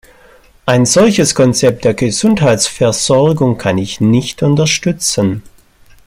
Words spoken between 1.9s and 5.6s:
Gesundheitsversorgung kann ich nicht unterstützen.